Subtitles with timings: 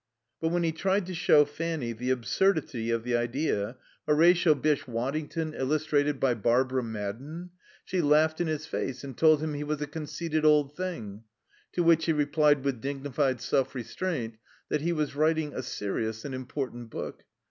[0.39, 3.77] But when he tried to show Fanny the absurdity of the idea
[4.07, 7.51] Horatio Bysshe Waddington illustrated by Barbara Madden
[7.85, 11.25] she laughed in his face and told him he was a conceited old thing.
[11.73, 16.33] To which he replied, with dignified self restraint, that he was writing a serious and
[16.33, 17.23] important book.